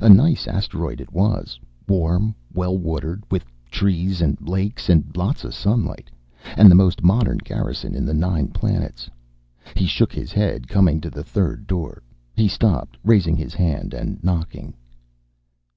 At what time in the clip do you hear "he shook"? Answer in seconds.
9.76-10.12